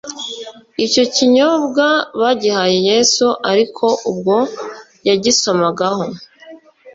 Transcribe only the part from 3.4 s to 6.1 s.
ariko ubwo yagisomagaho,